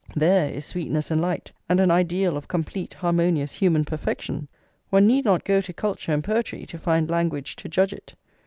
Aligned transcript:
There 0.15 0.49
is 0.49 0.65
sweetness 0.65 1.11
and 1.11 1.21
light, 1.21 1.51
and 1.69 1.79
an 1.79 1.91
ideal 1.91 2.35
of 2.35 2.47
complete 2.47 2.95
harmonious 2.95 3.53
human 3.53 3.85
perfection! 3.85 4.47
One 4.89 5.05
need 5.05 5.25
not 5.25 5.43
go 5.45 5.61
to 5.61 5.73
culture 5.73 6.11
and 6.11 6.23
poetry 6.23 6.65
to 6.65 6.79
find 6.79 7.07
language 7.07 7.55
to 7.57 7.69
judge 7.69 7.93
it. 7.93 8.15